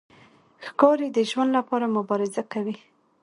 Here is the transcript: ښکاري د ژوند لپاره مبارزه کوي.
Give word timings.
ښکاري 0.67 1.07
د 1.15 1.19
ژوند 1.29 1.49
لپاره 1.57 1.93
مبارزه 1.97 2.43
کوي. 2.53 2.75